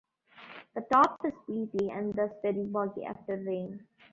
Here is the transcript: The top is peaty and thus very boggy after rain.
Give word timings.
The 0.73 0.81
top 0.91 1.21
is 1.25 1.33
peaty 1.45 1.91
and 1.91 2.11
thus 2.15 2.31
very 2.41 2.65
boggy 2.65 3.05
after 3.05 3.35
rain. 3.37 3.85